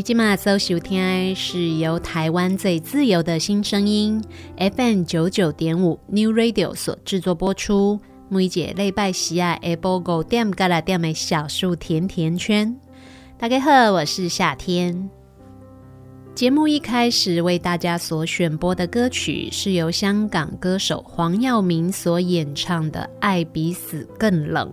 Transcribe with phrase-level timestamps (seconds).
[0.00, 4.24] 你今麦所收听是由台湾最自由的新声音
[4.56, 8.00] FM 九九点五 New Radio 所制作播出。
[8.30, 12.74] 每节礼拜四啊，下晡五点到六点的小树甜甜圈。
[13.36, 15.10] 大家好，我是夏天。
[16.34, 24.66] 节目一开始为大家所选播的歌曲是由香港歌手黄耀明所演唱的《爱比死更冷》。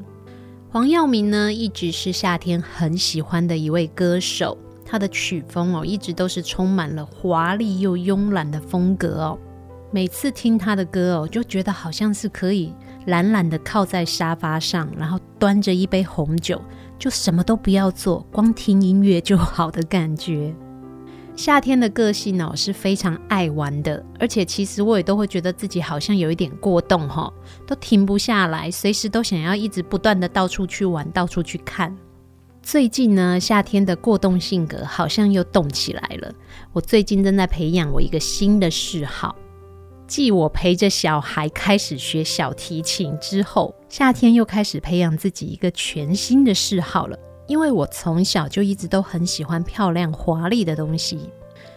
[0.69, 4.57] 黄耀明呢，一直是夏天很喜欢的一位歌手。
[4.89, 9.37] 他的曲风哦，一直都是充满了华丽又慵懒的风格哦。
[9.91, 12.73] 每次听他的歌哦，就觉得好像是可以
[13.05, 16.61] 懒懒的靠在沙发上，然后端着一杯红酒，
[16.97, 20.55] 就什么都不要做，光听音乐就好的感觉。
[21.35, 27.31] 夏天的个性哦，是非常爱玩的，而且其实我也都会觉得自己好像有一点过动哈，
[27.67, 31.95] 都停不下来，随时都想要一直不断的到处去玩，到处去看。
[32.69, 36.29] 最近呢，夏天的过动性格好像又动起来了。
[36.73, 39.33] 我最近正在培养我一个新的嗜好，
[40.05, 47.17] 继我陪着小孩开始学小提琴之后，夏天又开始培养自己一个全新的嗜好了。
[47.47, 51.17] 因为我从小就一直都很喜欢漂亮华丽的东西，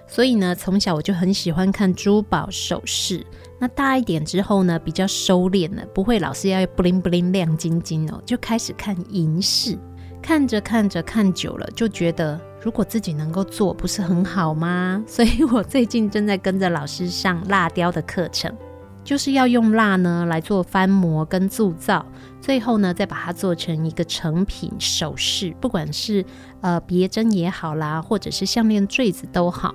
[0.09, 3.25] 所以呢，从小我就很喜欢看珠宝首饰。
[3.61, 9.79] 那大一点之后呢，比较收敛了，不会老是要布灵布灵亮晶晶哦，就开始看银饰。
[10.23, 15.03] 看着看着看久了，就觉得如果自己能够做，不是很好吗？
[15.09, 18.55] 所以我最近正在跟着老师上蜡雕的课程，
[19.03, 22.05] 就是要用蜡呢来做翻模跟铸造，
[22.41, 26.25] 最后呢再把它做成一个成品首饰，不管是
[26.61, 29.75] 呃别针也好啦，或者是项链坠子都好。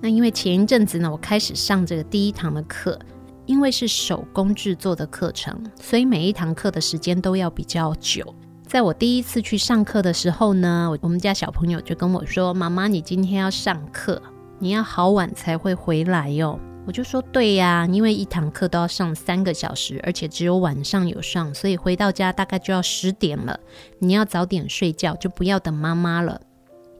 [0.00, 2.98] 那因为前一阵子呢，我开始上这个第一堂的课，
[3.46, 8.34] 因为是手工制作的课程，所以每一堂课的时间都要比较久。
[8.76, 14.20] 在我第一次去上课的时候呢，我们家小朋友就跟我说：“妈妈，你今天要上课，
[14.58, 23.58] 你要好晚才会回来哟。”我就说：“对呀，因为一堂课都要上三个小时，而且只有晚上有上，所以回到家大概就要十点了。
[23.98, 26.38] 你要早点睡觉，就不要等妈妈了。”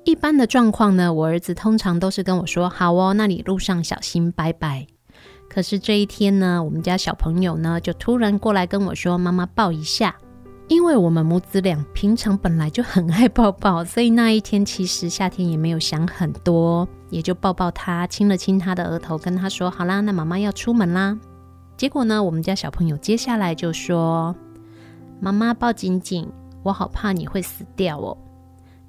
[0.05, 4.87] 一般的状况呢，我儿子通常都是跟我说：“好哦，那你路上小心，拜拜。”
[5.51, 10.17] 可是这一天呢，我们家小朋友呢就突然过来跟我说：“妈妈，抱一下。”
[10.69, 21.17] 因为我们母子俩平常本来就很爱抱抱，所以那一天其实夏天也没有想很多，也就抱抱他，亲了亲他的额头，跟他说：“好啦，那妈妈要出门啦。”
[21.79, 24.35] 结果呢，我们家小朋友接下来就说
[25.21, 26.29] ：“妈妈抱紧紧，
[26.65, 28.19] 我好怕你会死掉哦。”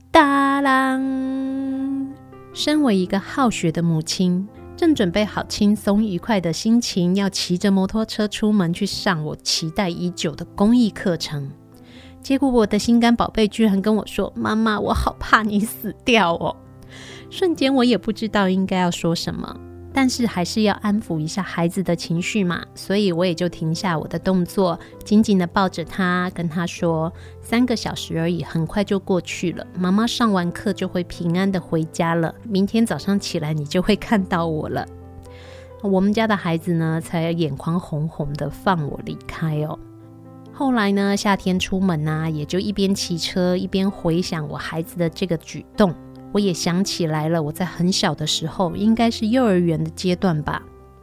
[0.09, 2.07] 哒啷！
[2.53, 11.47] 身为一个好学的母亲，正准备好轻松愉快的心情，要骑着摩托车出门去上我期待已久的公益课程。
[12.21, 16.55] 结果我的心肝宝贝居然跟我说：“妈妈，我好怕你死掉哦！”
[17.29, 19.55] 瞬间我也不知道应该要说什么，
[19.93, 27.11] 但是还是要安抚一下孩子的情绪嘛，所以我也就停下我的动作，紧紧地抱着他，跟他说
[27.41, 29.65] ：“三个小时而已，很快就过去了。
[29.77, 32.35] 妈妈上完课就会平安地回家了。
[32.43, 34.85] 明天早上起来，你就会看到我了。”
[35.83, 39.77] 我们家的孩子呢，才眼眶红红的放我离开哦。
[40.57, 45.93] 后来呢，夏天出门呢、也就一边骑车一边回想我孩子的这个举动。
[46.31, 50.59] 我也想起来了，我在很小的时候，应该是幼儿园的阶段吧。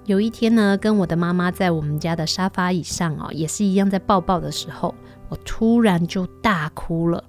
[0.06, 4.92] 有一天呢，跟我的妈妈在我们家的沙发椅上哦，也是一样在抱抱的时候，
[5.28, 7.22] 我突然就大哭了。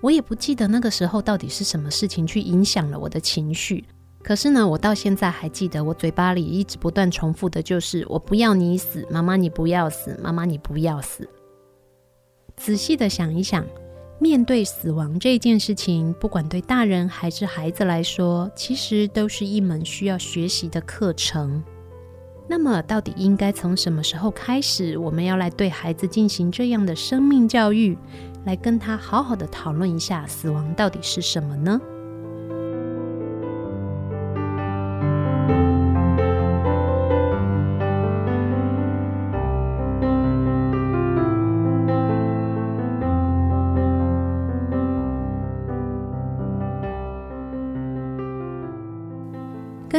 [0.00, 3.84] 我也不记得那个时候到底是什么事情去影响了我的情绪。
[4.22, 11.28] 可是呢，我到现在还记得，我嘴巴里一直不断重复的就是：“我不要你死，妈妈你不要死，妈妈你不要死。”
[12.56, 13.64] 仔细的想一想，
[14.18, 21.62] 面对死亡这件事情，不管对大人还是孩子来说，其实都是一门需要学习的课程。
[22.46, 27.96] 那么，到底应该从什么时候开始，我们要来对孩子进行这样的生命教育，
[28.44, 31.80] 来跟他好好的讨论一下死亡到底是什么呢？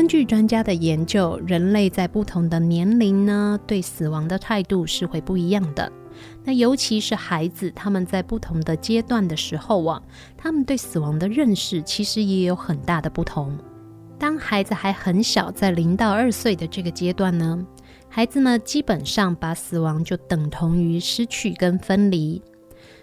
[0.06, 5.92] 根据专家的研究，人类在不同的年龄呢，对死亡的态度是会不一样的。
[6.44, 10.00] 那尤其是孩子，他们在不同的阶段的时候啊，
[10.38, 13.58] 他们对死亡的认识其实也有很大的不同。
[14.20, 17.66] 当孩子还很小，在零到二岁的这个阶段呢，
[18.08, 22.40] 孩子们基本上把死亡就等同于失去跟分离，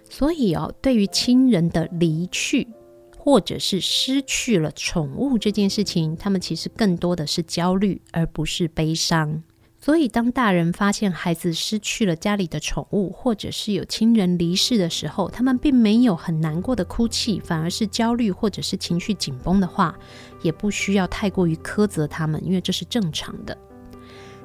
[0.08, 2.68] 所以哦，对于亲人的离去，
[3.24, 9.40] 或者是失去了宠物这件事情，他们其实更多的是焦虑，而不是悲伤。
[9.78, 19.96] 所以，当大人发现孩子失去了家里的宠物，或者是有亲人离世的时候，他们并没有很难过的哭泣，反而是焦虑或者是情绪紧绷的话，
[20.42, 23.56] 也不需要太过于苛责他们，因为这是正常的。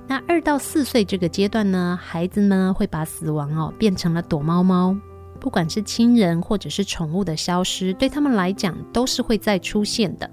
[0.05, 4.95] 那二到四岁这个阶段呢，孩子们会把死亡哦变成了躲猫猫。
[5.39, 10.29] 不管是亲人或者是宠物的消失，对他们来讲都是会再出现的。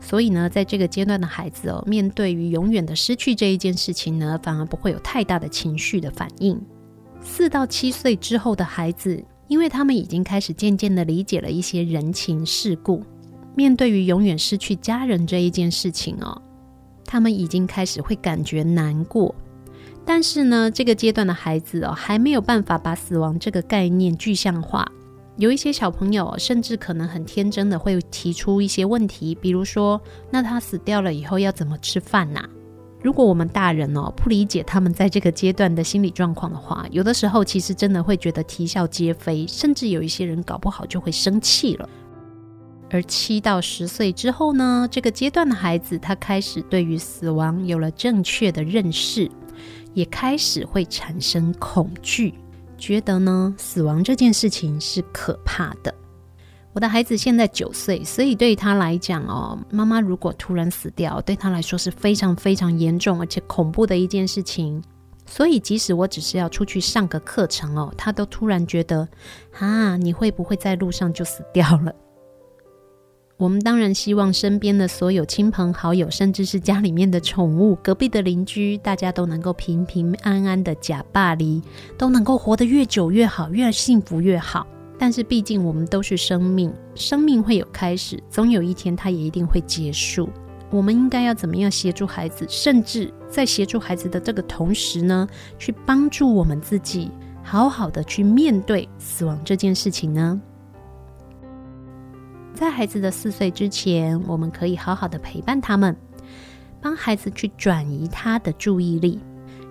[0.00, 6.60] 所以呢，在这个阶段的孩子哦，面对于永远的失去这一件事情呢，反而不会有太大的情绪的反应。
[7.22, 13.02] 四到七岁之后的孩子，因为他们已经开始渐渐的理解了一些人情世故，
[13.56, 16.42] 面对于永远失去家人这一件事情哦，
[17.06, 19.34] 他们已经开始会感觉难过。
[20.06, 24.86] 但是呢，这个阶段的孩子哦，还没有办法把死亡这个概念具象化。
[25.36, 32.44] 有一些小朋友甚至可能很天真的会提出一些问题，比如说，那他死掉了以后要怎么吃饭呐？
[33.02, 41.88] 如果我们大人哦不理解他们在这个阶段的心理状况的话，有的时候其实真的会觉得啼笑皆非，甚至有一些人搞不好就会生气了。
[42.90, 49.28] 而七到十岁之后呢，这个阶段的孩子他开始对于死亡有了正确的认识。
[49.94, 52.34] 也开始会产生恐惧，
[52.76, 55.94] 觉得呢，死亡这件事情是可怕的。
[56.72, 64.82] 我的孩子现在九岁，所以对于他来讲哦，妈妈如果突然死掉，对他来说是非常非常严重而且恐怖的一件事情。
[65.24, 69.08] 所以即使我只是要出去上个课程哦，他都突然觉得
[69.58, 71.94] 啊，你会不会在路上就死掉了？
[73.36, 81.60] 我们当然希望身边的所有亲朋好友，甚至是家里面的宠物、隔壁的邻居，大家都能够平平安安的假霸离，
[81.98, 84.64] 都能够活得越久越好，越幸福越好。
[84.96, 90.30] 但是毕竟我们都是生命，生命会有开始，总有一天它也一定会结束。
[90.70, 97.10] 我们应该要怎么样协助孩子，甚至在协助孩子的这个同时呢，去帮助我们自己，
[97.42, 100.40] 好好的去面对死亡这件事情呢？
[102.54, 105.94] 在孩子的四岁之前，我们可以好好的陪伴他们，
[106.80, 109.18] 帮孩子去转移他的注意力，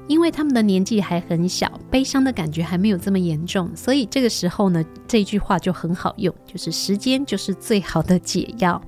[0.07, 8.81] 因为他们的年纪还很小，悲伤的感觉还没有这么严重，所以这个时候呢，这句话就很好用，就是时间就是最好的解药。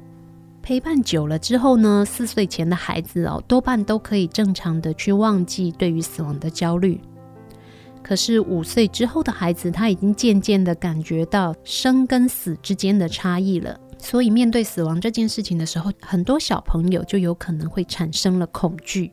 [0.62, 7.00] 陪伴久了之后呢，四岁前的孩子哦，多半都可以正常的去忘记对于死亡的焦虑。
[8.02, 13.80] 可是五岁之后的孩子，他已经渐渐的感觉到生跟死之间的差异了。
[14.06, 19.12] 所以，面对死亡这件事情的时候，很多小朋友就有可能会产生了恐惧。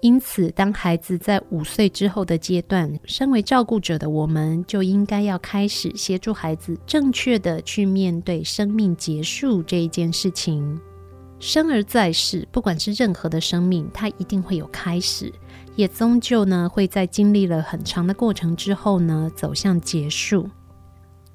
[0.00, 10.80] 因此，当孩子在五岁之后的阶段，身为照顾者的我们，就应该要开始协助孩子正确的去面对生命结束这一件事情。
[11.38, 15.30] 生而在世，不管是任何的生命，它一定会有开始，
[15.74, 20.48] 也终究呢会在经历了很长的过程之后呢，走向结束。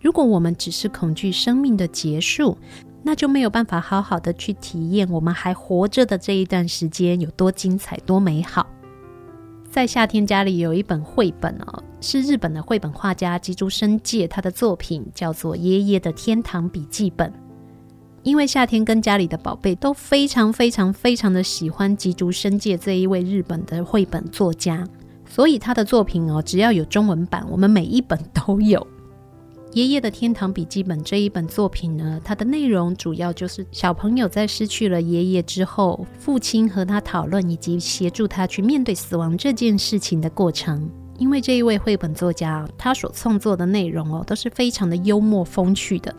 [0.01, 2.58] 如果我们只是恐惧生命的结束，
[3.03, 8.65] 那就没有办法好好的去体验我们还活着的这一段时间有多精彩、多美好。
[9.70, 17.29] 在夏天家里有一本绘本哦，是日本的绘本画家吉竹伸介他的作品，叫做《爷爷的天堂笔记本》。
[18.24, 24.86] 因为夏天跟家里的宝贝都非常非常非常的喜欢吉竹伸介这一位日本的绘本作家，
[25.25, 28.86] 所以他的作品哦，只要有中文版，我们每一本都有。
[29.73, 40.89] 爷爷的天堂笔记本这一本作品呢，它的内容主要就是小朋友在失去了爷爷之后，父亲和他讨论以及协助他去面对死亡这件事情的过程。
[41.17, 46.13] 因为这一位绘本作家，他所创作的内容哦，都是非常的幽默风趣的，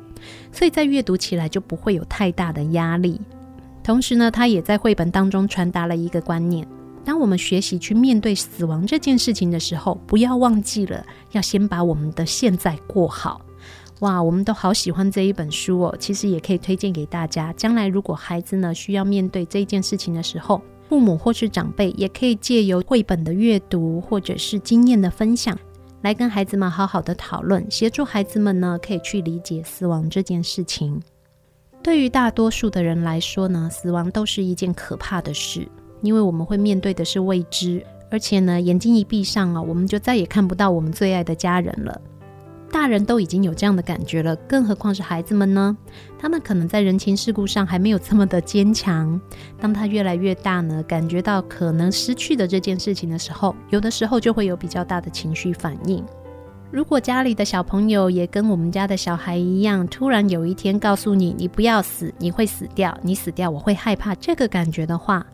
[0.50, 3.20] 所以在阅读起来就不会有太大的压力。
[3.84, 6.66] 同时呢，他也在绘本当中传达了一个观念。
[7.04, 13.40] 当我们学习去面对死亡这件事情的时候，不要忘记了要先把我们的现在过好。
[14.00, 17.52] 哇，我们都好喜欢这一本书哦，其实也可以推荐给大家。
[17.52, 25.56] 将来如果孩子呢需要面对这件事情的时候，父母或是长辈也可以借由绘本的阅读或者是经验的分享，
[26.02, 31.00] 来跟孩子们好好的讨论，协助孩子们呢可以去理解死亡这件事情。
[31.80, 35.66] 对于大多数的人来说呢，死亡都是一件可怕的事。
[36.02, 42.00] 因为我们会面对的是未知，而且呢，眼睛一闭上啊，我们就再也看不到我们最爱的家人了。
[42.70, 45.76] 大人都已经有这样的感觉了，更何况是孩子们呢？
[46.18, 49.20] 他们可能在人情世故上还没有这么的坚强。
[49.60, 56.02] 当他越来越大呢，感觉到可能失去的这件事情的时候，有的时候就会有比较大的情绪反应。
[56.70, 65.26] 如果家里的小朋友也跟我们家的小孩一样，突然有一天告诉你：“你不要死，你会死掉，你死掉我会害怕。”这个感觉的话，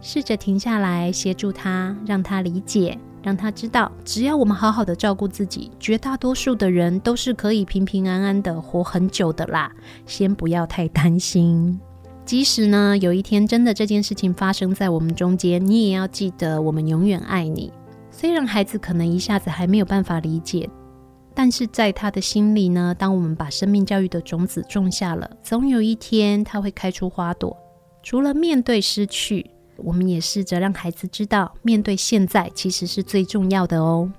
[0.00, 9.70] 试着停下来，协助他，让他理解，让他知道，只要我们好好的照顾自己，绝大多数的人都是可以平平安安的活很久的啦。
[10.06, 11.78] 先不要太担心。
[12.24, 17.72] 即使呢，有一天真的这件事情发生在我们中间，你也要记得，我们永远爱你。
[18.10, 20.68] 虽然孩子可能一下子还没有办法理解。
[21.32, 27.56] 但是在他的心里呢，当我们把生命教育的种子种下了，总有一天他会开出花朵。
[28.02, 29.48] 除了面对失去，
[29.84, 34.10] 我们也试着让孩子知道，面对现在其实是最重要的哦。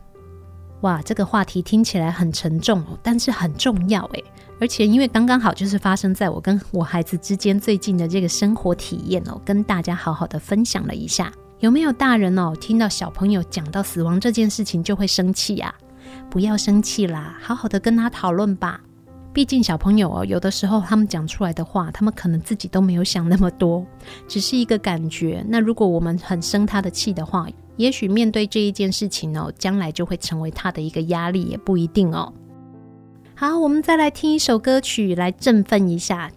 [0.81, 4.23] 哇，这个话题听起来很沉重哦，但是很重要诶。
[4.59, 11.31] 而且因为刚刚好就是发生在我跟我孩子之间最近的这个生活体验哦，跟大家好好的分享了一下。
[11.59, 15.73] 有没有大人哦，听到小朋友讲到死亡这件事情就会生气呀？
[16.29, 18.81] 不要生气啦，好好的跟他讨论吧。
[19.33, 23.85] 毕竟小朋友哦，有的时候他们讲出来的话，他们可能自己都没有想那么多，
[24.27, 25.43] 只是一个感觉。
[25.47, 27.47] 那如果我们很生他的气的话，
[27.77, 32.31] 也许面对这一件事情哦，将来就会成为他的一个压力，也不一定哦。
[33.33, 36.29] 好，我们再来听一首歌曲来振奋一下。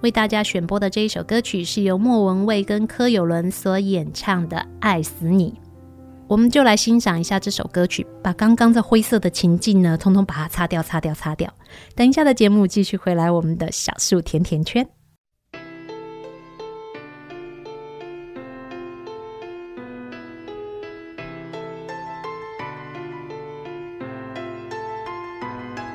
[0.00, 5.54] 为大家选播的这一首歌曲是由莫文蔚跟柯有伦所演唱的《爱死你》。
[6.28, 11.50] 我们就来欣赏一下这首歌曲，把刚刚这灰色的情境呢，通通把它擦掉、擦掉、擦掉。
[11.96, 14.86] 等一下的节目继续回来，我们的小树甜甜圈。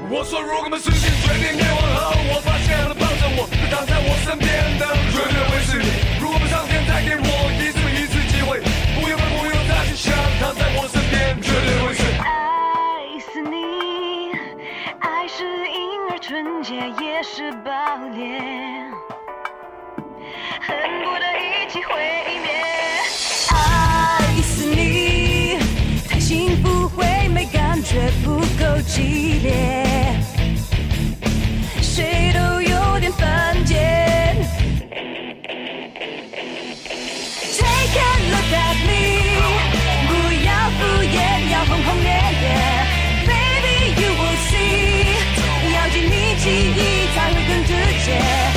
[0.09, 4.49] 我说，如果我们时间决定灭亡后，我发现了抱着我、躺在我身边
[4.81, 5.85] 的，绝对会是你。
[6.19, 7.42] 如果我们上天再给我
[16.33, 17.71] 纯洁也是暴
[18.07, 18.41] 烈
[20.61, 21.93] 恨不得一起毁
[22.41, 22.49] 灭
[23.51, 25.59] 爱死你
[26.09, 30.17] 太幸福会没感觉不够激烈。
[31.83, 34.35] 谁都有点犯贱
[37.59, 38.91] take a look at me
[40.07, 40.11] 不
[40.43, 41.15] 要敷衍
[41.51, 42.09] 要轰轰烈
[42.41, 42.82] 烈
[46.43, 48.52] 记忆才会更直接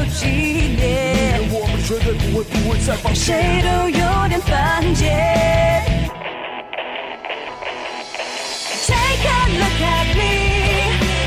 [0.00, 1.40] 不够激烈。
[1.52, 3.14] 我们绝对不会不会再放。
[3.14, 5.84] 谁都有点犯贱。
[8.86, 10.20] Take a look at me，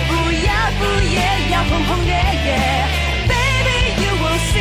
[0.09, 1.17] 不要敷衍，
[1.51, 2.11] 要轰轰烈
[2.43, 2.49] 烈。
[3.29, 4.57] Baby you will see，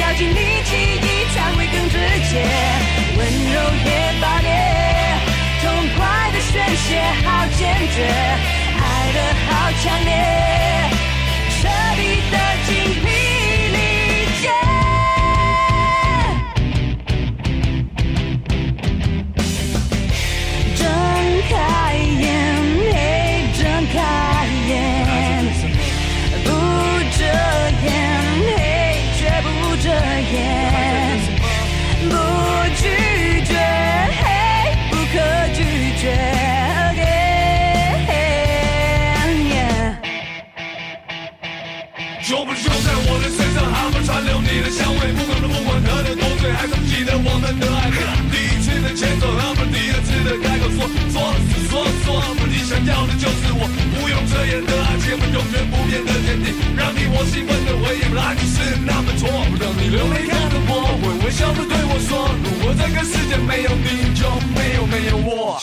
[0.00, 1.94] 要经历记忆才会更直
[2.30, 2.32] 接，
[3.16, 3.20] 温
[3.52, 3.88] 柔也
[4.20, 4.48] 爆裂。
[6.52, 6.88] 宣泄
[7.24, 7.26] 好
[7.58, 7.58] 坚
[7.94, 8.80] 决，爱
[9.12, 9.50] 得好
[9.82, 10.10] 强烈，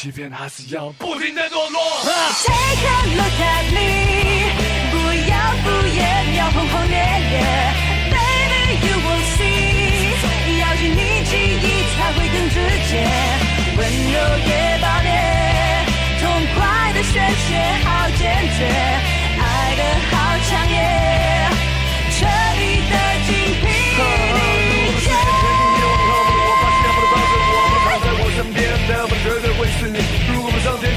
[0.03, 1.79] 欺骗还是要不停的堕落。
[2.03, 3.79] Take a look at me，
[4.91, 4.97] 不
[5.31, 6.03] 要敷衍，
[6.35, 6.99] 要轰轰烈
[7.31, 7.39] 烈。
[8.11, 10.11] Baby you will see，
[10.59, 12.55] 咬紧你记忆才会更直
[12.89, 12.91] 接，
[13.77, 13.79] 温
[14.11, 15.07] 柔也爆裂，
[16.19, 17.13] 痛快的宣
[17.47, 18.19] 泄好坚
[18.57, 18.67] 决，
[19.39, 19.41] 爱
[19.77, 20.15] 的好
[20.49, 21.02] 强烈。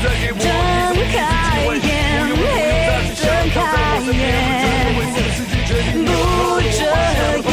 [0.06, 0.42] 睁
[1.10, 1.14] 开
[1.82, 1.90] 眼，
[2.36, 2.40] 黑，
[3.16, 3.56] 睁开
[4.06, 4.14] 眼，
[6.04, 6.08] 不
[6.70, 6.78] 遮
[7.42, 7.50] 掩，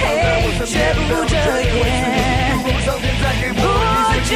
[0.00, 0.04] 嘿，
[0.64, 1.74] 绝不遮掩，
[3.54, 3.60] 不
[4.24, 4.30] 惧。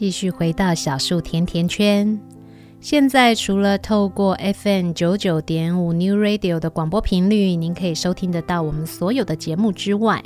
[0.00, 2.18] 继续回到小树甜甜圈。
[2.80, 10.24] 现在除了透过 FM 九九点五 New Radio 的广播频率，您可以收听得到我们所有的节目之外，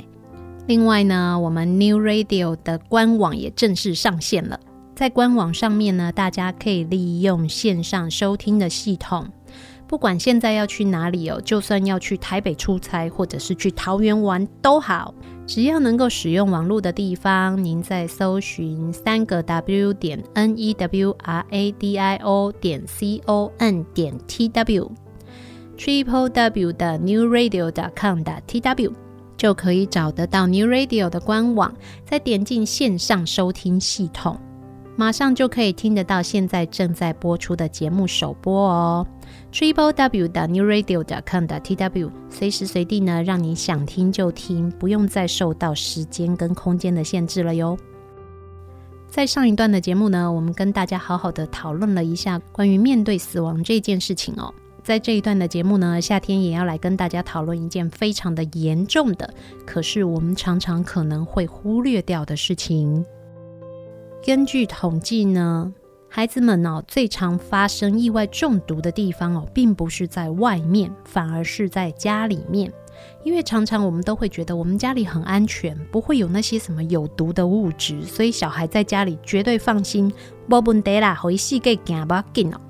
[0.65, 4.57] 另外呢，我们 New Radio 的官网也正式上线了。
[4.95, 9.27] 在官网上面呢，大家可以利用线上收听的系统。
[9.87, 15.13] 不管现在要去哪里哦，就算要去台北出差，或者是去桃园玩都好，
[15.45, 24.17] 只要能够使用网络的地方，您在搜寻三个 W 点 N E W R A D I O 点 C O N 点
[24.27, 28.91] T W，Triple W 的 New Radio 点 com 的 T W
[29.37, 31.71] 就可以找得到 New Radio 的官网，
[32.05, 34.35] 再点进线上收听系统，
[34.95, 39.05] 马上就可以听得到现在正在播出的节目首播哦。
[39.55, 47.77] Triple W 的 New Radio 的 com 的 T W，随时随地呢，让你想听就听，不用再受到时间跟空间的限制了哟。
[49.07, 54.53] 在上一段的节目呢，我们跟大家好好的讨论了一下关于面对死亡这件事情哦。
[54.83, 59.33] 在这一段的节目呢，夏天也要来跟大家讨论一件非常的严重的，
[59.65, 63.05] 可是我们常常可能会忽略掉的事情。
[64.21, 65.73] 根据统计呢。
[66.15, 72.71] 孩子们哦，最常发生意外中毒的地方哦，并不是在外面，反而是在家里面。
[73.25, 80.09] 因为常常我们都会觉得我们家里很安全，不会有那些什么有毒的物质，所以小孩在家里绝对放心。
[80.47, 82.61] 没问题啦，回去给惊不惊哦。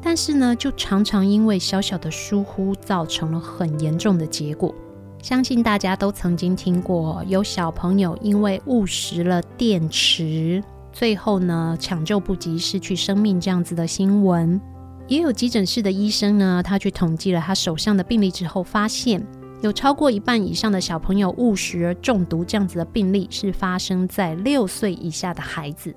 [0.00, 4.74] 但是呢，就常常因为小小的疏忽，造成了很严重的结果。
[5.22, 10.64] 相信大家都曾经听过，有小朋友因为误食了电池。
[10.92, 14.60] 最后呢，抢救不及，失去生命这样子的新闻，
[15.06, 19.24] 也有急诊室的医生呢，他去统计了他手上的病例之后，发现
[19.62, 25.94] 有超过一半以上的小朋友误食而中毒这样子的病例是发生在六岁以下的孩子。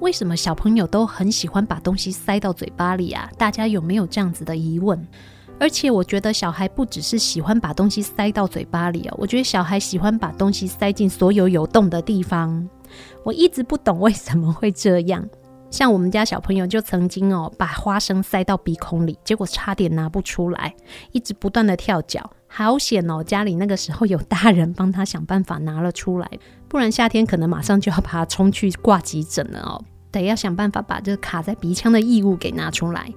[0.00, 3.30] 为什么小朋友都很喜欢把东西塞到嘴巴里啊？
[3.38, 5.00] 大家有没有这样子的疑问？
[5.60, 12.68] 而且我觉得小孩不只是喜欢把东西塞到嘴巴里哦，我觉得小孩喜欢把东西塞进所有有洞的地方。
[13.24, 15.28] 我一直不懂为什么会这样。
[15.70, 20.74] 像我们家小朋友就曾经哦，把花生塞到鼻孔里，结果差点拿不出来，
[21.12, 22.30] 一直不断的跳脚。
[22.46, 26.28] 好险哦，家里那个时候有大人帮他想办法拿了出来，
[26.68, 29.82] 不然夏天可能马上就要把他冲去挂急诊了哦。
[30.10, 33.10] 得要想办法把这个卡在鼻腔的异物给拿出来。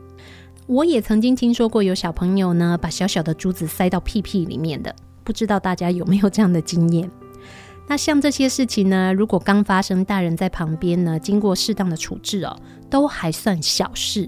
[0.66, 7.12] 我也曾经听说过有小朋友呢，把小小的珠子塞到屁屁里面的，不知道大家有没有这样的经验？
[7.88, 14.28] 那像这些事情呢，如果刚发生，大人在旁边呢，经过适当的处置哦，都还算小事。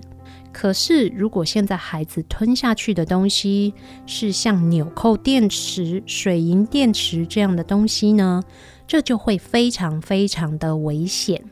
[0.54, 3.74] 可是如果现在孩子吞下去的东西
[4.06, 8.42] 是像纽扣电池、水银电池这样的东西呢，
[8.88, 11.44] 这就会非常非常的危险。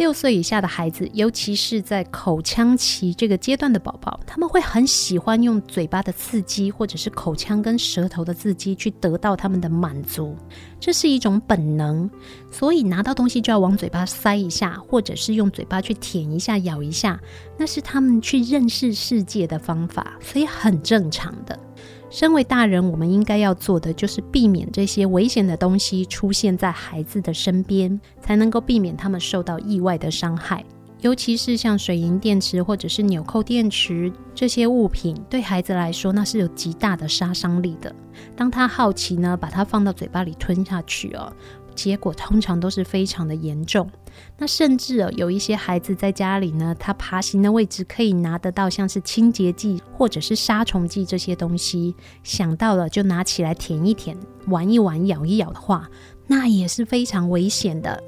[0.00, 10.34] 六岁以下的孩子，尤其是在口腔期这个阶段的宝宝，他们会很喜欢用嘴巴的刺激，或者是口腔跟舌头的刺激，去得到他们的满足。
[10.80, 12.08] 这是一种本能，
[12.50, 17.20] 所以拿到东西就要往嘴巴塞一下，或者是用嘴巴去舔一下、咬一下，
[17.58, 21.60] 那是他们去认识世界的方法，所以很正常的。
[22.10, 30.64] 身为大人，我们应该要做的就是避免这些危险的东西出现在孩子的身边，才能够避免他们受到意外的伤害。
[31.02, 37.94] 尤其是像水银电池或者是纽扣电池这些物品，对孩子来说那是有极大的杀伤力的。
[38.36, 41.32] 当他好奇呢，把它放到嘴巴里吞下去哦。
[41.74, 43.88] 结果通常都是非常的严重，
[44.38, 55.90] 那甚至哦，有一些孩子在家里呢，他爬行的位置可以拿得到像是清洁剂或者是杀虫剂这些东西，想到了就拿起来舔一舔、玩一玩、咬一咬的话，
[56.26, 58.02] 那也是非常危险的。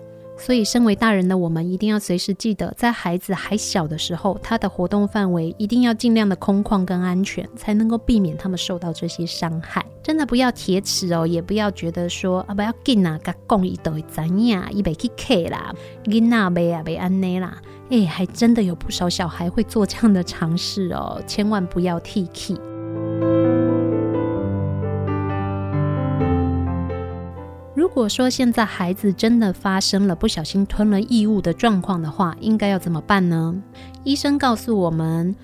[0.45, 9.87] 所以，身为大人的我们，一定要随时记得，在孩子还小的时候，他的活动范围一定要尽量的空旷跟安全，才能够避免他们受到这些伤害。
[10.03, 15.73] 真的不要铁齿哦，也不要觉得说啊，不要紧啊，甲讲伊都会怎样，伊袂去客啦，
[16.07, 17.57] 囡仔袂啊袂安尼啦。
[17.91, 22.57] 哎，还真的有不少小孩会做这样的尝试哦，千万不要铁齿。
[27.93, 33.55] 如果说现在孩子真的发生了不小心吞了异物的状况的话，应该要怎么办呢？
[34.03, 35.37] 医生告诉我们，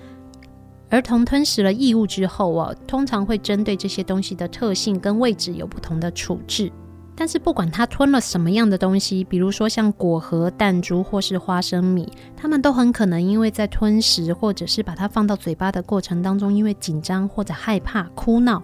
[0.89, 6.71] 儿童吞食了异物之后哦，通常会针对这些东西的特性跟位置有不同的处置。
[7.15, 18.63] 但是不管他吞了什么样的东西，比如说像果核、弹珠或是花生米，他们都很可能因为在吞食或者是把它放到嘴巴的过程当中，因为紧张或者害怕哭闹。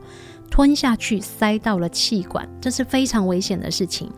[0.49, 4.11] 吞下去，塞到了气管，这是非常危险的事情。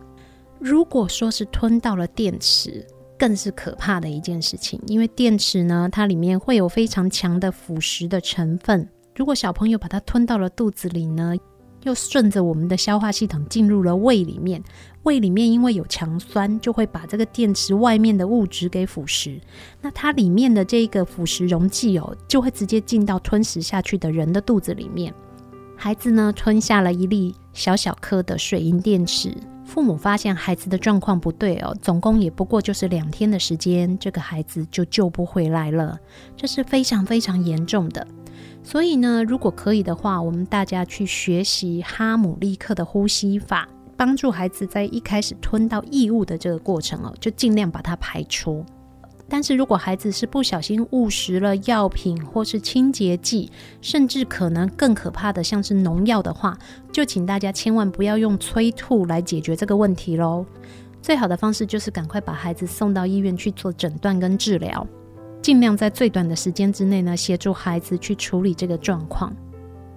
[0.59, 2.85] 如果说是吞到了电池，
[3.17, 8.87] 更是可怕的一件事情，因为电池呢，它里面会有非常强的腐蚀的成分。
[9.15, 11.33] 如果小朋友把它吞到了肚子里呢，
[11.83, 14.63] 又顺着我们的消化系统进入了胃里面，
[15.03, 19.39] 胃里面因为有强酸，就会把这个电池外面的物质给腐蚀。
[19.81, 25.11] 那它里面的这个腐蚀溶剂哦，就会直接进到吞食下去的人的肚子里面。
[25.79, 29.31] 孩子呢，吞下了一粒小小颗的水银电池，
[29.63, 35.97] 父母发现孩子的状况不对哦，总共也不过就是两天的时间，这个孩子就救不回来了，
[36.35, 38.05] 这是非常非常严重的。
[38.63, 48.65] 所以呢，如果可以的话，我们大家去学习哈姆立克的呼吸法，帮助孩子在一开始吞到异物的这个过程哦，就尽量把它排出。
[49.29, 56.57] 但是如果孩子是不小心误食了药品或是清洁剂，甚至可能更可怕的像是农药的话，
[56.91, 60.45] 就请大家千万不要用催吐来解决这个问题喽。
[61.01, 64.85] 最好的方式就是赶快把孩子送到医院去做诊断跟治疗。
[65.41, 69.33] 尽量在最短的时间之内呢，协助孩子去处理这个状况。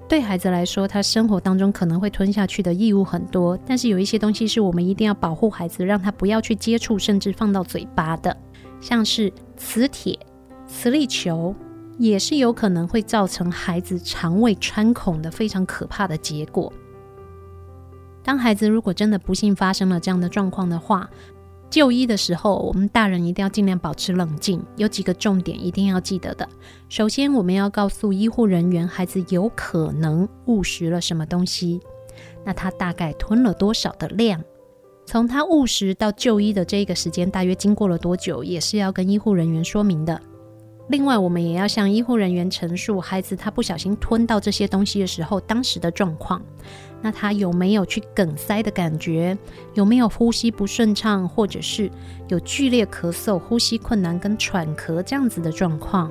[0.09, 8.37] 对孩子来说，他生活当中可能会吞下去的异物很多，但是有一些东西是我们一定要保护孩子，让他不要去接触，甚至放到嘴巴的，
[8.81, 10.19] 像是磁铁、
[10.66, 11.55] 磁力球，
[11.99, 16.73] 也是有可能会造成孩子肠胃穿孔的非常可怕的结果。
[18.23, 21.09] 当孩子如果真的不幸发生了这样的状况的话，
[21.71, 24.62] 就医的时候，我们大人一定要尽量保持冷静。
[24.77, 26.49] 有几个重点一定要记得的。
[26.88, 31.81] 首先，我们要告诉医护人员，孩子有可能误食了什么东西，
[32.45, 34.43] 那他大概吞了多少的量，
[35.11, 40.20] 从他误食到就医的这个时间大约经过了多久，也是要跟医护人员说明的。
[40.88, 46.40] 另外，我们也要向医护人员陈述孩子他不小心吞到这些东西的时候，当时的状况。
[47.03, 49.37] 那他有没有去梗塞的感觉？
[49.75, 51.90] 有没有呼吸不顺畅，或者是
[52.29, 56.09] 有剧烈咳嗽、呼吸困难跟喘咳这样子的状况？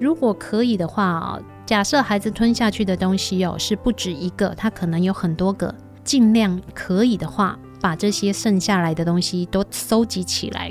[0.00, 10.70] 如果可以的话，假设孩子吞下去的东西哦是不止一个，他可能有很多个，尽量可以的话，把这些剩下来的东西都搜集起来，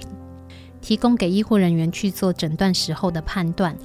[0.82, 3.76] 提供给医护人员去做诊断时候的判断。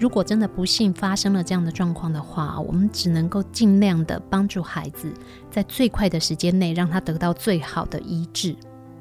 [0.00, 5.14] 如果真的不幸发生了这样的状况的话，我们只能够尽量的帮助孩子，
[5.48, 8.56] 在最快的时间内让他得到最好的医治。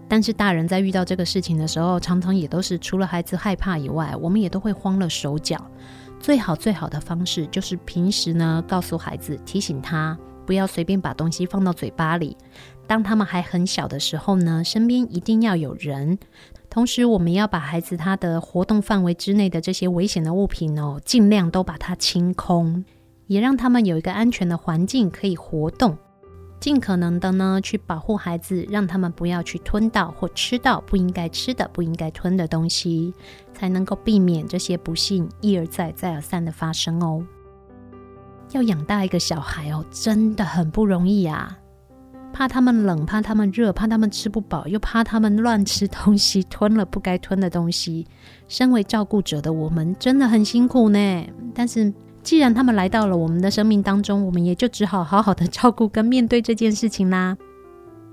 [0.07, 5.59] 但是大人在遇到这个事情的时候，常常也都是除了孩子害怕以外，我们也都会慌了手脚。
[6.19, 10.15] 最好最好的方式就是平时呢，告诉孩子，提醒他
[10.45, 12.37] 不要随便把东西放到嘴巴里。
[12.91, 16.19] 当他们还很小的时候呢，身边一定要有人。
[16.69, 22.83] 同时，我们要把孩子他的活动范围之内的这些危险的物品哦，尽量都把它清空，
[23.27, 25.97] 也让他们有一个安全的环境可以活动，
[26.59, 33.13] 尽可能的呢去保护孩子，让他们不要去吞到或吃到不应该吃的、不应该吞的东西，
[33.53, 37.25] 才能够避免这些不幸一而再、再而三的发生哦。
[38.51, 41.57] 要养大一个小孩哦，真的很不容易啊。
[42.31, 48.07] 怕他们冷，怕他们热，怕他们吃不饱，又怕他们乱吃东西，吞了不该吞的东西。
[48.47, 51.27] 身为照顾者的我们真的很辛苦呢。
[51.53, 57.37] 但是既然他们来到了我们的生命当中，我们也就只好好好的照顾跟面对这件事情啦。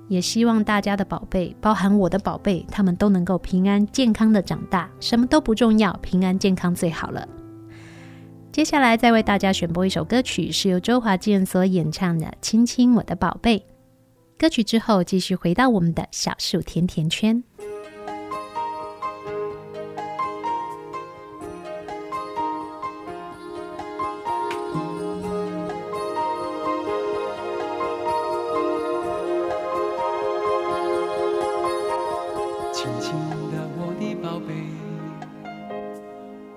[0.09, 4.89] 也希望大家的宝贝，包含我的宝贝，他们都能够平安健康的长大。
[5.01, 7.29] 什么都不重要，平安健康最好了。
[8.51, 13.59] 接下来再为大家选播一首歌曲，是由周华健所演唱的《亲亲我的宝贝》。
[14.39, 17.43] 歌曲之后，继续回到我们的小树甜甜圈。
[32.73, 33.13] 轻轻
[33.51, 34.55] 的，我的宝贝，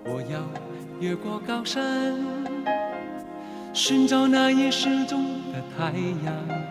[0.05, 0.39] 我要
[0.99, 2.15] 越过高山，
[3.73, 6.70] 寻找那已失踪的太阳。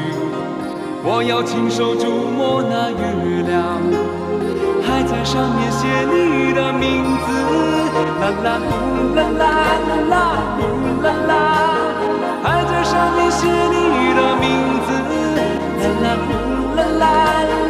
[1.03, 3.81] 我要亲手触摸那月亮。
[4.83, 7.27] 还在上面写你的名字，
[8.21, 8.69] 啦啦呼
[9.15, 9.43] 啦啦
[9.87, 10.13] 啦啦
[10.57, 10.61] 呼
[11.01, 11.31] 啦啦，
[12.43, 14.45] 还在上面写你的名
[14.85, 14.89] 字，
[15.81, 16.29] 啦啦呼
[16.75, 17.03] 啦啦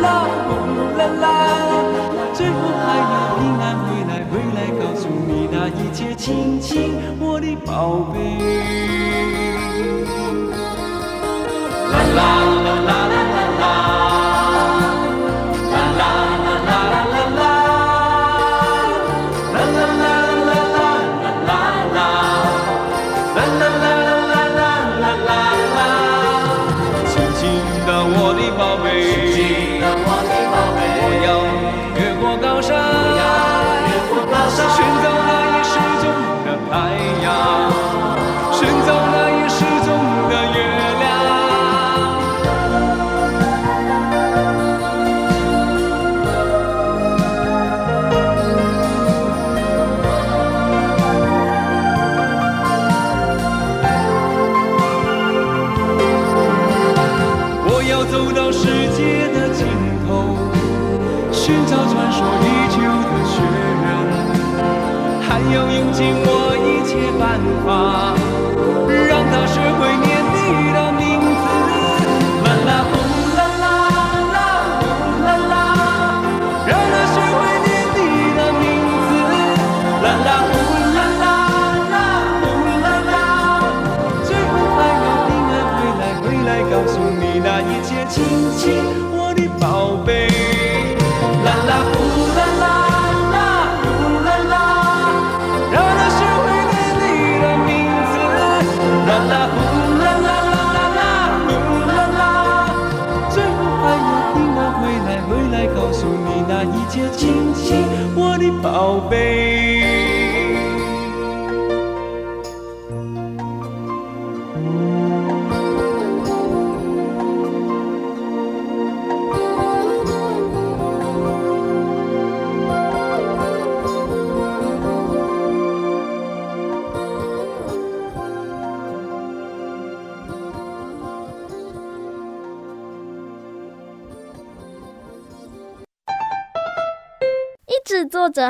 [0.02, 0.06] 啦
[0.48, 0.52] 呼
[0.98, 1.24] 啦啦，
[2.34, 6.14] 最后还要平安回来，回来告诉你那一切。
[6.16, 8.16] 亲亲，我的宝贝。
[11.92, 12.20] 啦啦
[12.66, 12.92] 啦啦
[65.94, 68.21] 尽我一切办法。
[109.10, 109.51] 坐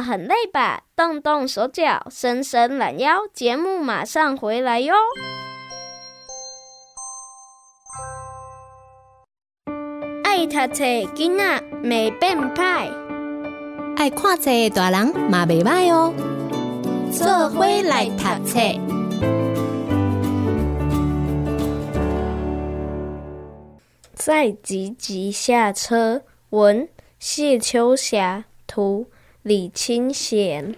[0.02, 0.84] 着很累吧？
[0.96, 4.96] 动动手脚，伸伸懒腰，节目马上回来哟！
[10.24, 12.92] 爱读册囡仔袂变歹，
[13.96, 16.14] 爱看册大人嘛袂歹哦。
[17.12, 18.60] 做伙来读册，
[24.16, 29.06] 在急急下车，文谢秋霞，图。
[29.44, 30.76] 李清贤。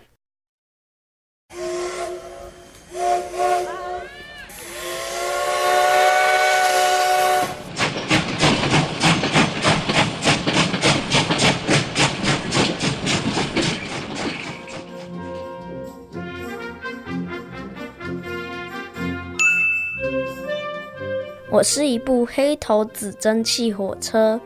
[21.51, 24.39] 我是一部黑头子蒸汽火车，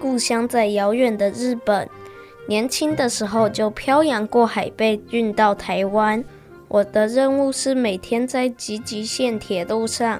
[0.00, 1.86] 故乡在遥远的日本。
[2.48, 6.24] 年轻的时候就漂洋过海被运到台湾。
[6.66, 10.18] 我的任务是每天在集集线铁路上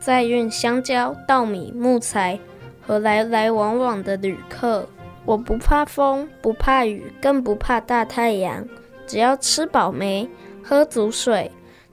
[0.00, 2.40] 载运香蕉、稻米、木材
[2.80, 4.88] 和来来往往的旅客。
[5.26, 8.66] 我不怕风，不怕雨，更不怕大太阳。
[9.06, 10.26] 只要吃饱没，
[10.62, 11.50] 喝足水，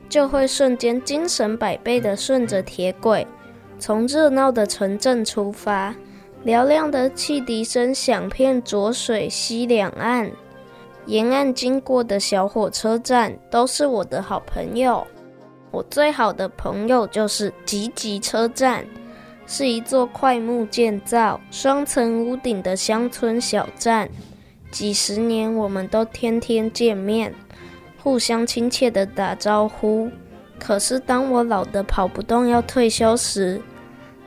[0.07, 3.27] 就会瞬间精神百倍地顺着铁轨，
[3.77, 5.93] 从热闹的城镇出发。
[6.45, 10.29] 嘹亮的汽笛声响遍浊水溪两岸，
[11.05, 15.07] 沿岸经过的小火车站都是我的好朋友。
[15.71, 18.85] 我最好的朋友就是吉吉车站，
[19.47, 24.09] 是一座快木建造、双层屋顶的乡村小站。
[24.69, 27.33] 几十年，我们都天天见面，
[28.01, 30.11] 互相亲切地打招呼。
[30.59, 33.61] 可是，当我老得跑不动要退休时，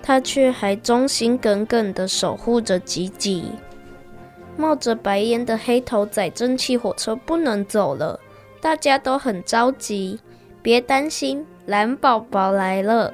[0.06, 3.50] 他却还忠心耿耿地守护着吉吉。
[4.56, 8.20] 冒着白烟的黑头仔蒸汽火车不能走了，
[8.60, 10.20] 大家都很着急。
[10.62, 13.12] 别担心，蓝宝宝来了。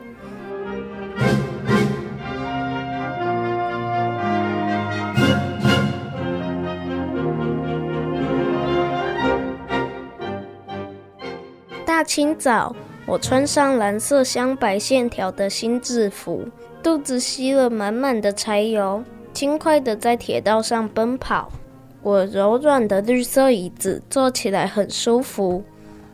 [11.87, 12.77] 大清早，
[13.07, 16.47] 我穿上蓝色镶白线条的新制服。
[16.83, 21.51] 肚子吸了满满的柴油，轻快地在铁道上奔跑。
[22.03, 25.63] 我柔软的绿色椅子坐起来很舒服。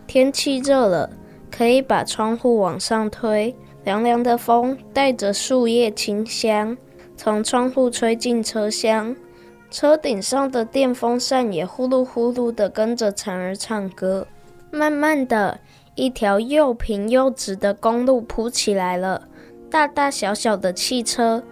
[0.06, 1.10] 天气热了，
[1.50, 6.76] 可以把窗户往上推，凉凉的风带着树叶清香
[7.16, 9.16] 从窗户吹进车厢。
[9.70, 14.26] 车顶上的电风扇也呼噜呼噜地跟着蝉儿唱歌。
[14.70, 15.58] 慢慢的，
[15.98, 19.26] 一条又平又直的公路铺起来了，
[19.68, 21.42] 大大小小的汽车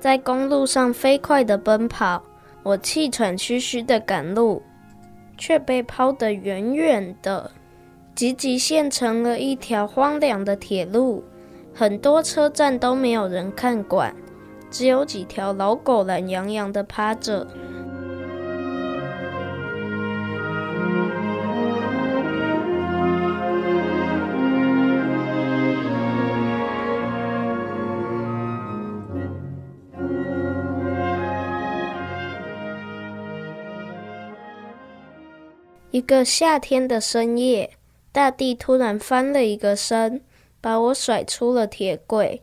[0.00, 2.20] 在公路上飞快地奔跑。
[2.64, 4.60] 我气喘吁吁地赶路，
[5.38, 7.48] 却被抛得远远的。
[8.12, 11.22] 集集线成了一条荒凉的铁路，
[11.72, 14.12] 很多车站都没有人看管，
[14.68, 17.46] 只有几条老狗懒洋洋地趴着。
[35.92, 37.70] 一个夏天的深夜，
[38.12, 40.22] 大地突然翻了一个身，
[40.58, 42.40] 把我甩出了铁轨。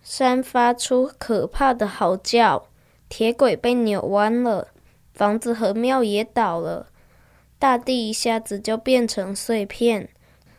[0.00, 2.68] 山发出可怕的嚎叫，
[3.08, 4.68] 铁轨被扭弯了，
[5.12, 6.86] 房子和庙也倒了，
[7.58, 10.08] 大地一下子就变成碎片。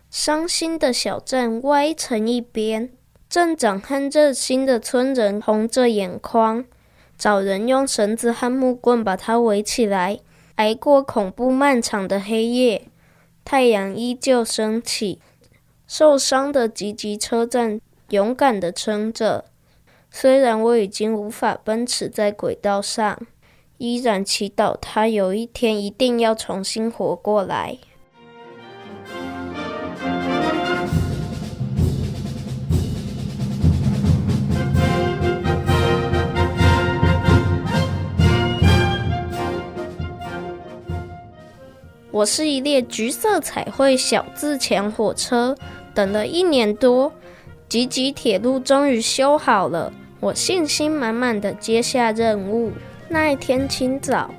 [0.09, 2.91] 伤心的小镇歪成一边，
[3.29, 6.65] 镇长和热心的村人红着眼眶，
[7.17, 10.19] 找人用绳子和木棍把它围起来。
[10.55, 12.87] 挨过恐怖漫长的黑夜，
[13.43, 15.19] 太阳依旧升起。
[15.87, 17.79] 受伤的吉吉车站
[18.09, 19.45] 勇敢地撑着，
[20.09, 23.19] 虽然我已经无法奔驰在轨道上，
[23.77, 27.77] 依然祈祷他有一天一定要重新活过来。
[42.15, 45.53] 我是一列橘色彩绘小自强火车，
[45.93, 47.11] 等了一年多，
[47.67, 49.91] 吉吉铁路终于修好了。
[50.21, 52.71] 我信心满满的接下任务。
[53.09, 54.33] 那一天清早，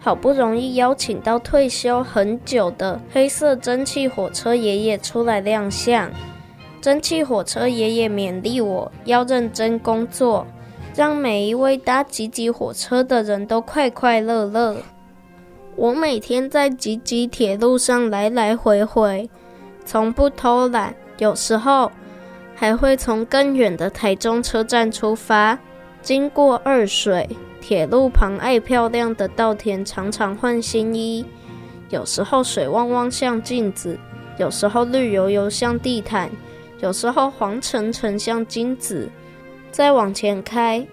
[0.00, 6.10] 好不容易邀请到退休很久的黑色蒸汽火车爷爷出来亮相。
[6.80, 10.46] 蒸汽火车爷爷勉励我要认真工作，
[10.96, 14.78] 让每一位搭吉吉火车的人都快快乐乐。
[15.78, 19.30] 我每天在吉吉铁路上来来回回，
[19.84, 20.92] 从不偷懒。
[21.18, 21.90] 有时候
[22.52, 25.56] 还会从更远的台中车站出发，
[26.02, 27.28] 经过二水
[27.60, 31.24] 铁路旁爱漂亮的稻田，常常换新衣。
[31.90, 33.96] 有时候水汪汪像镜子，
[34.36, 36.28] 有时候绿油油像地毯，
[36.80, 39.08] 有时候黄澄澄像金子。
[39.70, 40.84] 再往前开。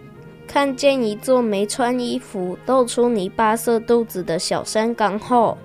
[0.48, 5.58] 看见一座没穿衣服、露出泥巴色肚子的小山岗后，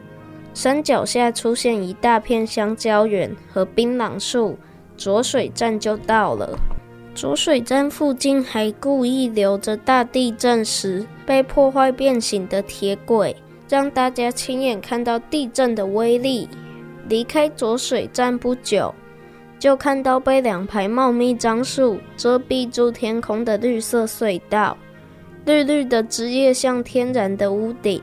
[0.52, 4.58] 山脚下出现一大片香蕉园和槟榔树，
[4.96, 6.58] 浊水站就到了。
[7.14, 13.36] 浊水站附近还故意留着大地震时被破坏变形的铁轨，
[13.68, 16.48] 让大家亲眼看到地震的威力。
[17.08, 18.94] 离开浊水站不久，
[19.60, 24.74] 就看到被两排茂密樟树遮蔽住天空的绿色隧道，
[25.44, 28.02] 绿绿的枝叶像天然的屋顶。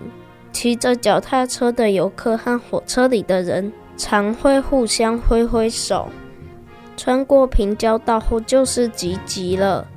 [0.54, 6.08] 骑着脚踏车的游客和火车里的人常会互相挥挥手。
[6.96, 9.88] 穿过平交道后就是集集了，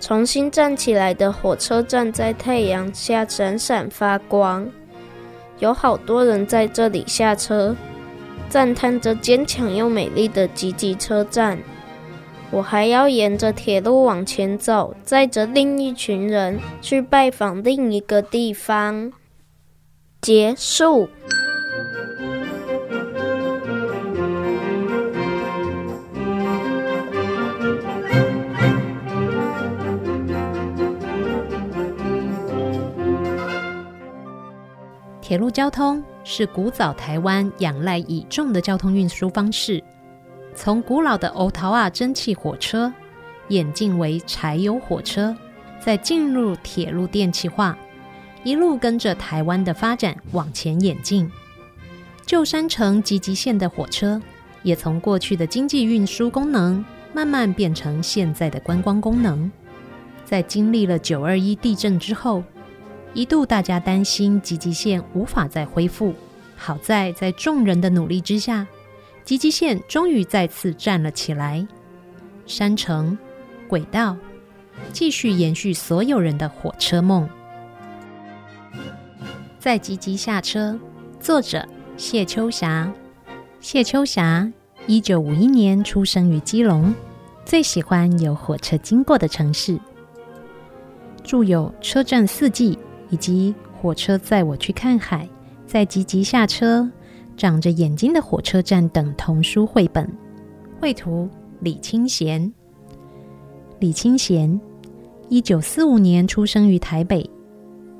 [0.00, 4.68] 重新站起来的火车站在太阳下闪闪发光，
[5.58, 7.74] 有好多人在这里下车。
[8.54, 11.58] 赞叹着坚强又美丽的吉吉车站，
[12.52, 19.12] 我还要沿着铁路往前走，载着另一群人去拜访另一个地方。
[20.20, 21.08] 结束。
[35.20, 39.82] 铁路交通是古早台湾仰赖倚重的交通运输方式，
[40.54, 42.92] 从古老的欧桃啊蒸汽火车
[43.48, 45.36] 演进为柴油火车，
[45.78, 47.76] 再进入铁路电气化，
[48.42, 51.30] 一路跟着台湾的发展往前演进。
[52.24, 54.20] 旧山城集集线的火车
[54.62, 59.52] 也从过去的经济运输功能，慢慢变成现在的观光功能。
[60.24, 62.42] 在经历了九二一地震之后，
[63.14, 66.12] 一度，大家担心集集线无法再恢复。
[66.56, 68.66] 好在在众人的努力之下，
[69.24, 71.64] 集集线终于再次站了起来。
[72.44, 73.16] 山城
[73.68, 74.16] 轨道
[74.92, 77.28] 继续延续所有人的火车梦。
[79.60, 80.76] 在集集下车，
[81.20, 82.92] 作者谢秋霞。
[83.60, 84.52] 谢秋霞，
[84.88, 86.92] 一九五一年出生于基隆，
[87.44, 89.78] 最喜欢有火车经过的城市。
[91.22, 92.76] 著有《车站四季》。
[93.10, 95.28] 以及火车载我去看海，
[95.66, 96.90] 在急急下车，
[97.36, 100.10] 长着眼睛的火车站》等童书绘本。
[100.80, 101.28] 绘图
[101.60, 102.52] 李清贤。
[103.78, 104.60] 李清贤，
[105.28, 107.28] 一九四五年出生于台北，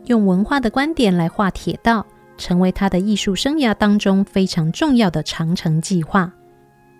[0.06, 6.32] 用文化的观点来画铁道，成为他的艺术生涯当中非常重要的长城计划。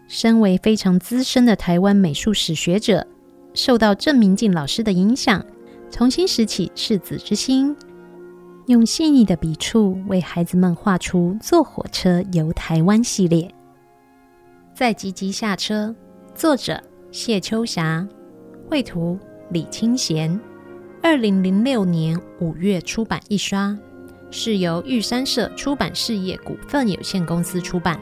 [0.07, 3.07] 身为非常资深的台湾美术史学者，
[3.55, 5.45] 受到郑明进老师的影响，
[5.91, 7.75] 重新拾起赤子之心，
[8.67, 13.47] 用细腻的笔触为孩子们画出坐火车游台湾系列。
[14.73, 15.95] 在急急下车，
[16.35, 18.07] 作者谢秋霞，
[18.67, 19.19] 绘图
[19.51, 20.41] 李清贤，
[21.03, 23.79] 二零零六年五月出版一刷，
[24.31, 28.01] 是由玉山社出版事业股份有限公司出版。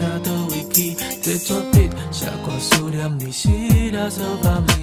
[0.00, 4.82] 찾아 위키 대초빛 샤과 수렴 니 실어서 밤이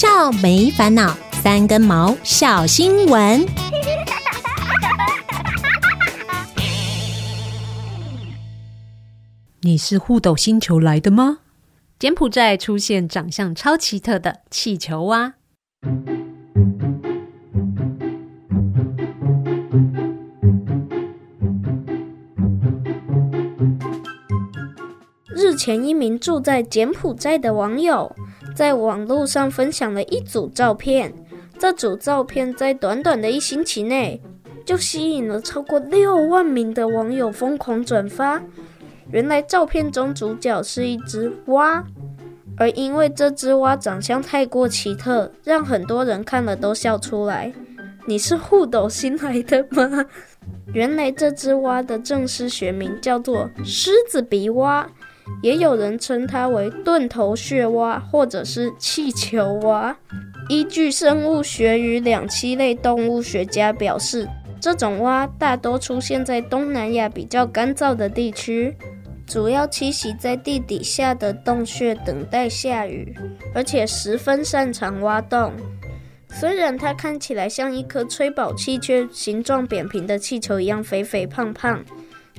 [0.00, 3.44] 笑没烦恼，三根毛小新闻。
[9.60, 11.40] 你是互斗星球来的吗？
[11.98, 15.34] 柬埔寨出现长相超奇特的气球蛙。
[25.36, 28.16] 日前，一名住在柬埔寨的网友
[28.60, 31.10] 在网络上分享了一组照片。
[31.58, 34.20] 这组照片在短短的一星期内，
[34.66, 38.42] 就吸引了超过六万名的网友疯狂转发。
[39.10, 41.82] 原来照片中主角是一只蛙，
[42.58, 47.50] 而因为这只蛙长相太过奇特，让很多人看了都笑出来。
[48.04, 50.04] 你是互斗星来的吗？
[50.74, 54.86] 原来这只蛙的正式学名叫做狮子鼻蛙，
[55.42, 59.96] 也有人称它为钝头穴蛙或者是气球蛙。
[60.48, 64.28] 依据生物学与两栖类动物学家表示，
[64.60, 68.76] 这种蛙大多出现在东南亚比较干燥的地区。
[69.26, 73.14] 主要栖息在地底下的洞穴，等待下雨，
[73.54, 75.52] 而且十分擅长挖洞。
[76.32, 81.84] 虽然它看起来像一颗吹宝气，却形状扁平的气球一样肥肥胖胖，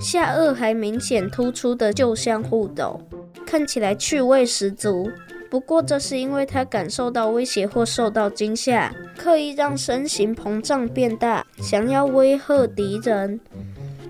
[0.02, 3.00] 下颚还明显突出的，就像戽斗，
[3.46, 5.10] 看起来趣味十足。
[5.50, 13.40] 不过，这是因为它感受到威胁或受到惊吓，刻意让身形膨胀变大，想要威吓敌人。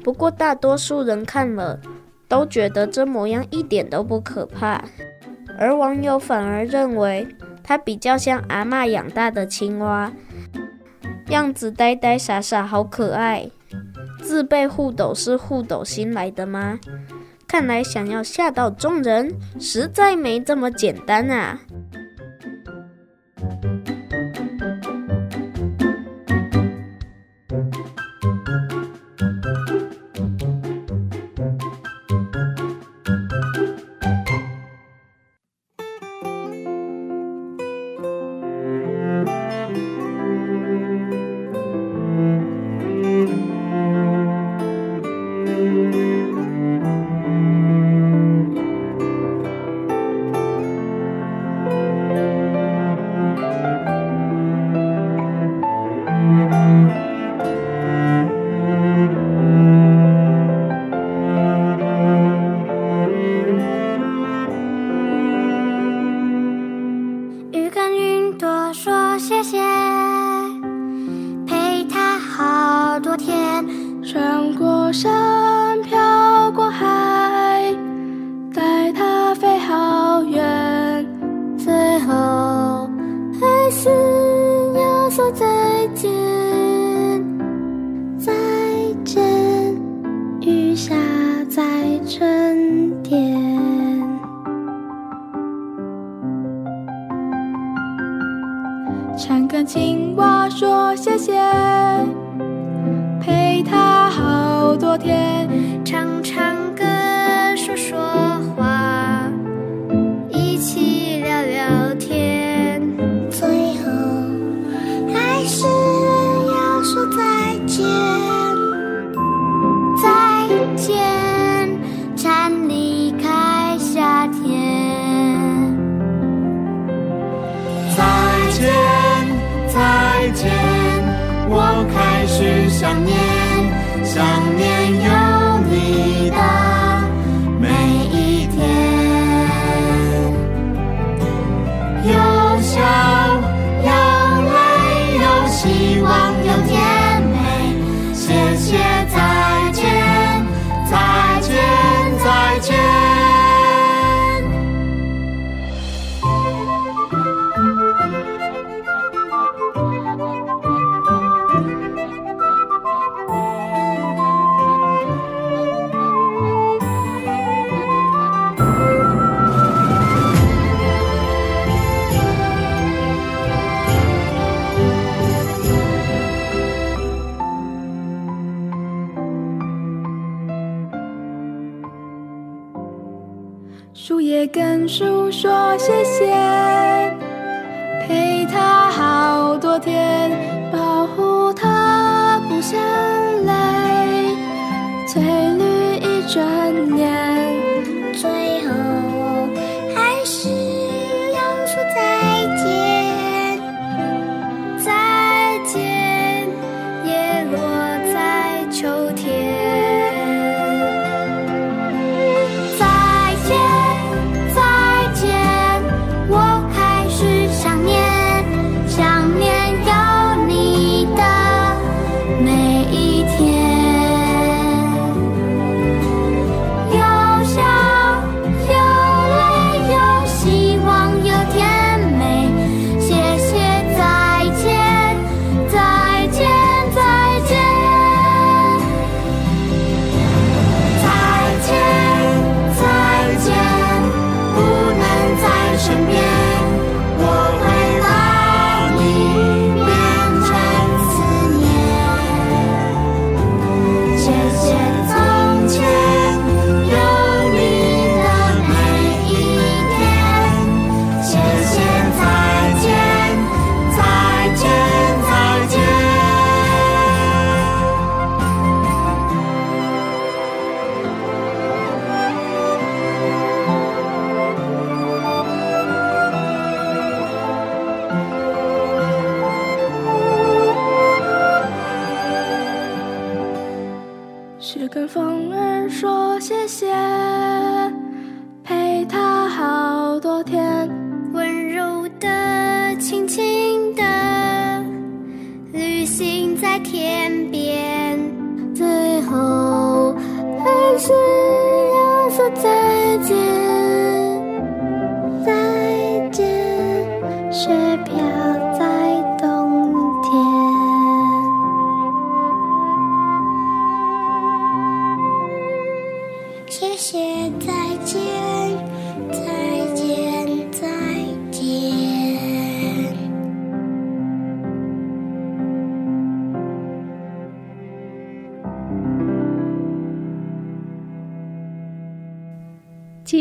[0.04, 1.80] 不过，大多数人看了。
[2.32, 4.82] 都觉得这模样一点都不可怕，
[5.58, 7.28] 而网友反而认为
[7.62, 10.10] 它比较像阿嬷养大的青蛙，
[11.28, 13.52] 样子呆呆傻傻，好可爱。
[14.22, 16.80] 自备护斗是护斗新来的吗？
[17.48, 21.60] 看来想要吓到众人，实在没这么简单啊。
[99.22, 101.32] 常跟青蛙说谢谢。
[103.22, 105.48] 陪它好多天
[105.86, 106.61] 常常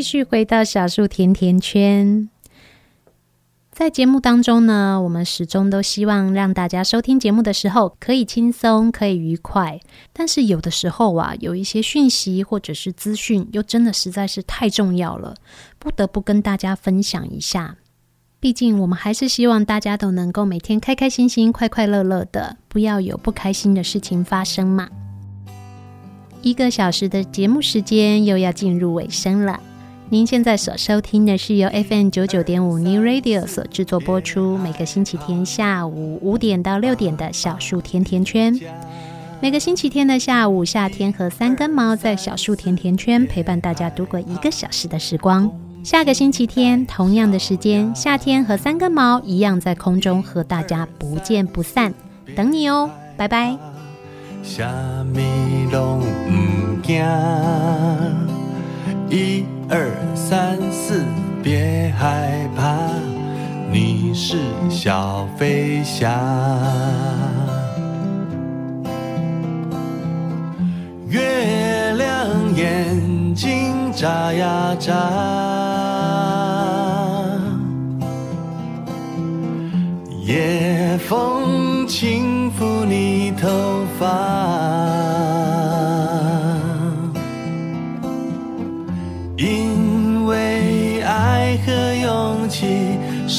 [0.00, 2.30] 继续回到小树甜甜圈，
[3.70, 9.78] 在节目当中呢，我们始终都希望让大家收听节目的时候可以轻松、可以愉快。
[10.14, 15.34] 但是有的时候啊，有一些讯息或者是资讯，又真的实在是太重要了，
[15.78, 17.76] 不得不跟大家分享一下。
[18.40, 24.88] 毕竟我们还是希望大家都能够每天开开心心、快快乐乐的，不要有不开心的事情发生嘛。
[26.40, 29.60] 一个小时的节目时间又要进入尾声了。
[30.12, 38.58] 您现在所收听的是由 FM 九九点五 New Radio 所制作播出，每个星期天下午五点到六点的小树甜甜圈。
[39.40, 45.48] 每个星期天的下午，夏天和三根毛在小树甜甜圈陪伴大家度过一个小时的时光。
[45.84, 51.94] 下个星期天同样的时间，夏天和三根毛一样在空中和大家不见不散，
[52.34, 53.56] 等你哦，拜拜。
[59.72, 61.04] 二三四，
[61.44, 62.76] 别害怕，
[63.70, 64.36] 你是
[64.68, 66.10] 小飞侠。
[71.06, 74.92] 月亮眼睛眨呀眨，
[80.24, 83.48] 夜风轻抚你头
[84.00, 84.29] 发。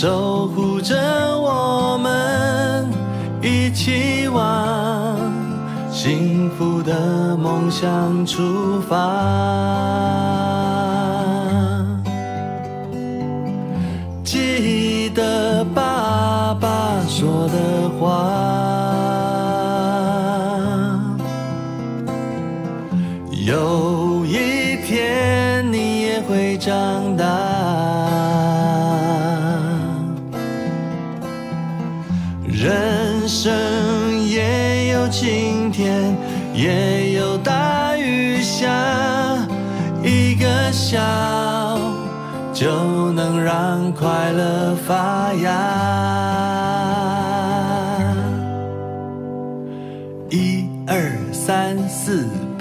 [0.02, 0.96] 守护着
[1.40, 2.90] 我们，
[3.40, 5.16] 一起往
[5.92, 8.98] 幸福的梦想出发。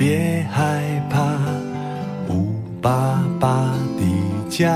[0.00, 0.80] 别害
[1.10, 1.28] 怕，
[2.26, 4.74] 吴爸爸的家。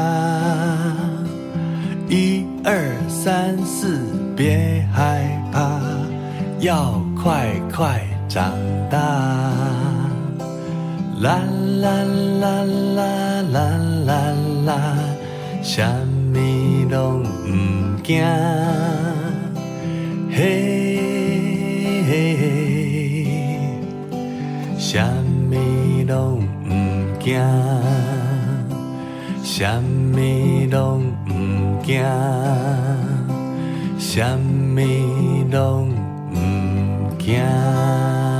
[2.10, 4.00] 一二三四，
[4.36, 5.80] 别害怕。
[6.60, 8.52] 要快快长
[8.90, 8.98] 大，
[11.22, 11.40] 啦
[11.80, 12.04] 啦
[12.42, 12.62] 啦
[12.94, 13.60] 啦啦
[14.04, 14.12] 啦
[14.66, 14.94] 啦，
[15.62, 15.82] 什
[16.34, 16.38] 么
[16.90, 17.48] 都不
[18.02, 18.22] 惊，
[20.30, 20.93] 嘿
[26.04, 26.70] 么都不
[27.22, 27.40] 惊，
[29.42, 30.20] 什么
[30.70, 31.32] 都不
[31.82, 32.04] 惊，
[33.98, 34.82] 什么
[35.50, 35.88] 都。
[36.30, 38.33] 不惊。